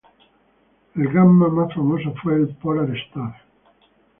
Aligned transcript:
El 0.95 1.09
"Gamma" 1.13 1.47
más 1.49 1.71
famoso 1.75 2.11
fue 2.23 2.33
el 2.33 2.49
"Polar 2.55 2.89
Star". 2.95 3.35